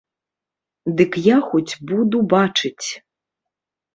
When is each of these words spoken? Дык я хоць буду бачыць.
Дык 1.01 1.11
я 1.25 1.35
хоць 1.49 1.77
буду 1.91 2.17
бачыць. 2.33 2.87